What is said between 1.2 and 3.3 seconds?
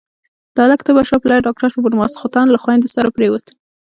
پلار يې ډاکټر ته بوت، ماسختن له خويندو سره